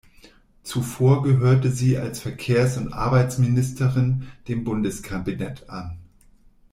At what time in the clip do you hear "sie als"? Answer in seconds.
1.69-2.21